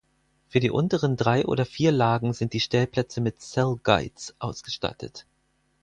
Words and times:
Für 0.47 0.59
die 0.59 0.71
unteren 0.71 1.15
drei 1.15 1.45
oder 1.45 1.63
vier 1.63 1.91
Lagen 1.91 2.33
sind 2.33 2.53
die 2.53 2.59
Stellplätze 2.59 3.21
mit 3.21 3.39
Cellguides 3.41 4.33
ausgestattet. 4.39 5.27